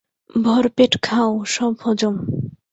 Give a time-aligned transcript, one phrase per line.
[0.35, 2.15] ভরপেট খাও, সব হজম।